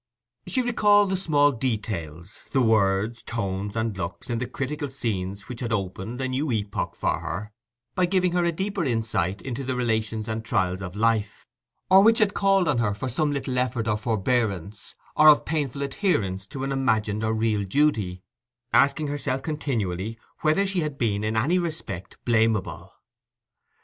She 0.47 0.63
recalled 0.63 1.11
the 1.11 1.15
small 1.15 1.51
details, 1.51 2.49
the 2.53 2.61
words, 2.63 3.21
tones, 3.21 3.75
and 3.75 3.95
looks, 3.95 4.31
in 4.31 4.39
the 4.39 4.47
critical 4.47 4.87
scenes 4.89 5.47
which 5.47 5.59
had 5.59 5.71
opened 5.71 6.19
a 6.19 6.27
new 6.27 6.51
epoch 6.51 6.95
for 6.95 7.19
her 7.19 7.51
by 7.93 8.07
giving 8.07 8.31
her 8.31 8.43
a 8.43 8.51
deeper 8.51 8.83
insight 8.83 9.43
into 9.43 9.63
the 9.63 9.75
relations 9.75 10.27
and 10.27 10.43
trials 10.43 10.81
of 10.81 10.95
life, 10.95 11.45
or 11.91 12.01
which 12.01 12.17
had 12.17 12.33
called 12.33 12.67
on 12.67 12.79
her 12.79 12.95
for 12.95 13.09
some 13.09 13.31
little 13.31 13.59
effort 13.59 13.87
of 13.87 14.01
forbearance, 14.01 14.95
or 15.15 15.27
of 15.29 15.45
painful 15.45 15.83
adherence 15.83 16.47
to 16.47 16.63
an 16.63 16.71
imagined 16.71 17.23
or 17.23 17.35
real 17.35 17.63
duty—asking 17.63 19.05
herself 19.05 19.43
continually 19.43 20.17
whether 20.39 20.65
she 20.65 20.79
had 20.79 20.97
been 20.97 21.23
in 21.23 21.37
any 21.37 21.59
respect 21.59 22.17
blamable. 22.25 22.89